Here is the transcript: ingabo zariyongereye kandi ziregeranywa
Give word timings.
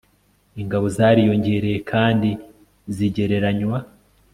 ingabo 0.61 0.85
zariyongereye 0.97 1.77
kandi 1.91 2.29
ziregeranywa 2.95 3.77